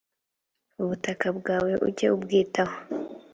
[0.87, 2.75] butaka bwawe ujye ubwitaho